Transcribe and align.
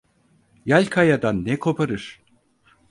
Yel 0.65 0.85
kayadan 0.89 1.45
ne 1.45 1.59
koparır. 1.59 2.21